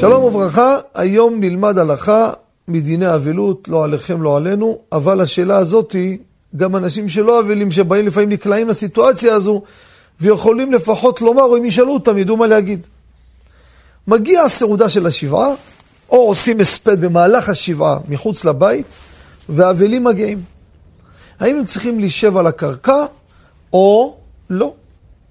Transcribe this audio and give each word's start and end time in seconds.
שלום 0.00 0.24
וברכה, 0.24 0.78
היום 0.94 1.40
נלמד 1.40 1.78
הלכה 1.78 2.32
מדיני 2.68 3.14
אבלות, 3.14 3.68
לא 3.68 3.84
עליכם, 3.84 4.22
לא 4.22 4.36
עלינו, 4.36 4.78
אבל 4.92 5.20
השאלה 5.20 5.56
הזאת 5.56 5.92
היא, 5.92 6.18
גם 6.56 6.76
אנשים 6.76 7.08
שלא 7.08 7.40
אבלים, 7.40 7.70
שבאים 7.70 8.06
לפעמים 8.06 8.28
נקלעים 8.28 8.68
לסיטואציה 8.68 9.34
הזו, 9.34 9.62
ויכולים 10.20 10.72
לפחות 10.72 11.20
לומר, 11.20 11.42
או 11.42 11.56
אם 11.56 11.64
ישאלו 11.64 11.94
אותם, 11.94 12.18
ידעו 12.18 12.36
מה 12.36 12.46
להגיד. 12.46 12.86
מגיעה 14.06 14.44
הסעודה 14.44 14.90
של 14.90 15.06
השבעה, 15.06 15.48
או 16.10 16.28
עושים 16.28 16.60
הספד 16.60 17.00
במהלך 17.00 17.48
השבעה 17.48 17.98
מחוץ 18.08 18.44
לבית, 18.44 18.86
והאבלים 19.48 20.04
מגיעים. 20.04 20.42
האם 21.40 21.56
הם 21.56 21.64
צריכים 21.64 22.00
להישב 22.00 22.36
על 22.36 22.46
הקרקע, 22.46 23.04
או 23.72 24.16
לא? 24.50 24.74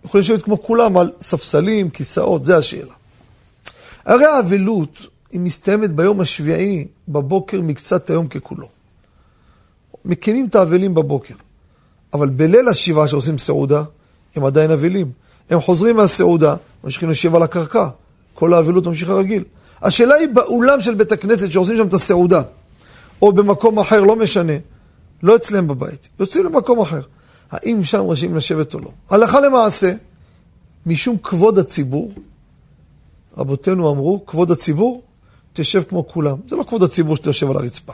יכולים 0.05 0.21
לשבת 0.23 0.41
כמו 0.41 0.61
כולם 0.61 0.97
על 0.97 1.11
ספסלים, 1.21 1.89
כיסאות, 1.89 2.45
זה 2.45 2.57
השאלה. 2.57 2.98
הרי 4.09 4.25
האבלות 4.25 5.07
היא 5.31 5.39
מסתיימת 5.39 5.91
ביום 5.91 6.21
השביעי 6.21 6.87
בבוקר 7.07 7.61
מקצת 7.61 8.09
היום 8.09 8.27
ככולו. 8.27 8.67
מקימים 10.05 10.47
את 10.47 10.55
האבלים 10.55 10.93
בבוקר, 10.93 11.33
אבל 12.13 12.29
בליל 12.29 12.67
השבעה 12.67 13.07
שעושים 13.07 13.37
סעודה, 13.37 13.83
הם 14.35 14.45
עדיין 14.45 14.71
אבלים. 14.71 15.11
הם 15.49 15.61
חוזרים 15.61 15.95
מהסעודה, 15.95 16.55
ממשיכים 16.83 17.09
לשב 17.09 17.35
על 17.35 17.43
הקרקע. 17.43 17.87
כל 18.33 18.53
האבלות 18.53 18.87
ממשיכה 18.87 19.13
רגיל. 19.13 19.43
השאלה 19.81 20.15
היא 20.15 20.27
באולם 20.33 20.81
של 20.81 20.95
בית 20.95 21.11
הכנסת 21.11 21.51
שעושים 21.51 21.77
שם 21.77 21.87
את 21.87 21.93
הסעודה, 21.93 22.41
או 23.21 23.31
במקום 23.31 23.79
אחר, 23.79 24.03
לא 24.03 24.15
משנה, 24.15 24.53
לא 25.23 25.35
אצלם 25.35 25.67
בבית, 25.67 26.09
יוצאים 26.19 26.45
למקום 26.45 26.79
אחר. 26.79 27.01
האם 27.51 27.83
שם 27.83 28.07
רשאים 28.07 28.35
לשבת 28.35 28.73
או 28.73 28.79
לא? 28.79 28.91
הלכה 29.09 29.39
למעשה, 29.39 29.93
משום 30.85 31.17
כבוד 31.23 31.59
הציבור, 31.59 32.11
רבותינו 33.37 33.91
אמרו, 33.91 34.25
כבוד 34.25 34.51
הציבור, 34.51 35.03
תשב 35.53 35.83
כמו 35.89 36.07
כולם. 36.07 36.37
זה 36.49 36.55
לא 36.55 36.63
כבוד 36.63 36.83
הציבור 36.83 37.15
שאתה 37.15 37.29
יושב 37.29 37.49
על 37.49 37.57
הרצפה. 37.57 37.93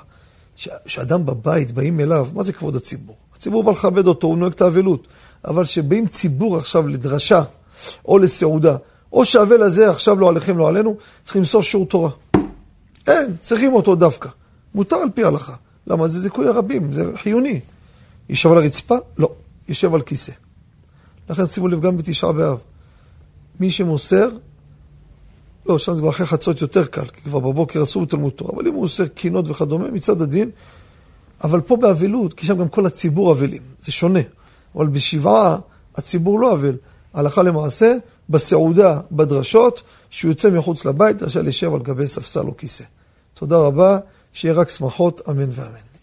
כשאדם 0.86 1.25
בבית, 1.25 1.72
באים 1.72 2.00
אליו, 2.00 2.28
מה 2.33 2.44
זה 2.44 2.53
כבוד 2.53 2.75
הציבור? 2.75 3.16
הציבור 3.36 3.63
בא 3.63 3.72
לכבד 3.72 4.08
אותו, 4.08 4.28
הוא 4.28 4.38
נוהג 4.38 4.52
את 4.52 4.61
האבלות. 4.61 5.08
אבל 5.45 5.63
כשבאים 5.63 6.08
ציבור 6.08 6.58
עכשיו 6.58 6.88
לדרשה, 6.88 7.44
או 8.06 8.17
לסעודה, 8.17 8.78
או 9.13 9.25
שהאבל 9.25 9.63
הזה 9.63 9.89
עכשיו 9.89 10.19
לא 10.19 10.30
עליכם, 10.30 10.58
לא 10.58 10.67
עלינו, 10.67 10.97
צריכים 11.23 11.41
למסור 11.41 11.63
שיעור 11.63 11.86
תורה. 11.86 12.09
אין, 13.08 13.36
צריכים 13.41 13.73
אותו 13.73 13.95
דווקא. 13.95 14.30
מותר 14.75 14.95
על 14.95 15.09
פי 15.13 15.23
ההלכה. 15.23 15.53
למה? 15.88 16.08
זה 16.08 16.19
זיכוי 16.19 16.47
הרבים, 16.47 16.94
זה 16.94 17.11
חיוני. 17.16 17.59
ישב 18.30 18.52
על 18.52 18.58
הרצפה? 18.58 18.95
לא. 19.17 19.31
יושב 19.69 19.95
על 19.95 20.02
כיסא. 20.02 20.31
לכן 21.30 21.45
שימו 21.45 21.67
לב 21.67 21.81
גם 21.81 21.97
בתשעה 21.97 22.31
באב. 22.31 22.58
מי 23.59 23.72
שמוסר, 23.72 24.30
לא, 25.66 25.80
שם 25.80 25.95
זה 25.95 26.02
כבר 26.02 26.09
אחרי 26.09 26.25
חצות 26.25 26.61
יותר 26.61 26.85
קל, 26.85 27.05
כי 27.05 27.21
כבר 27.21 27.39
בבוקר 27.39 27.83
אסור 27.83 28.05
בתלמוד 28.05 28.33
תורה, 28.33 28.52
אבל 28.55 28.67
אם 28.67 28.73
הוא 28.73 28.83
עושה 28.83 29.08
קינות 29.08 29.49
וכדומה, 29.49 29.91
מצד 29.91 30.22
הדין, 30.22 30.49
אבל 31.44 31.61
פה 31.61 31.77
באבלות, 31.77 32.33
כי 32.33 32.45
שם 32.45 32.57
גם 32.57 32.69
כל 32.69 32.85
הציבור 32.85 33.31
אבלים, 33.31 33.61
זה 33.81 33.91
שונה. 33.91 34.19
אבל 34.75 34.88
בשבעה 34.88 35.57
הציבור 35.95 36.39
לא 36.39 36.53
אבל. 36.53 36.75
הלכה 37.13 37.44
למעשה, 37.44 37.95
בסעודה, 38.30 38.99
בדרשות, 39.11 39.81
שהוא 40.09 40.31
יוצא 40.31 40.49
מחוץ 40.49 40.85
לבית, 40.85 41.23
רשאי 41.23 41.44
לשב 41.44 41.73
על 41.73 41.81
גבי 41.81 42.07
ספסל 42.07 42.47
או 42.47 42.57
כיסא. 42.57 42.83
תודה 43.33 43.57
רבה, 43.57 44.00
שיהיה 44.33 44.53
רק 44.53 44.69
שמחות, 44.69 45.22
אמן 45.29 45.50
ואמן. 45.52 45.94